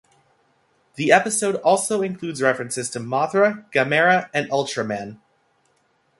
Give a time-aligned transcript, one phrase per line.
[0.95, 5.19] The episode also includes references to Mothra, Gamera, and Ultraman.